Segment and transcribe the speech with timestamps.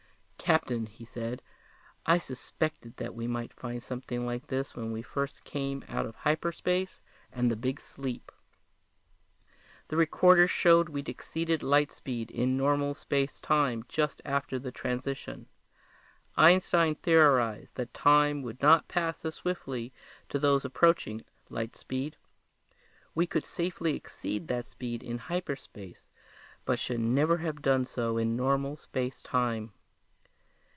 [0.43, 1.41] "Captain," he said,
[2.05, 6.15] "I suspected that we might find something like this when we first came out of
[6.15, 8.33] hyperspace and the big sleep.
[9.87, 15.45] The recorders showed we'd exceeded light speed in normal space time just after the transition.
[16.35, 19.93] Einstein theorized that time would not pass as swiftly
[20.27, 22.17] to those approaching light speed.
[23.15, 26.09] We could safely exceed that speed in hyperspace
[26.65, 29.71] but should never have done so in normal space time.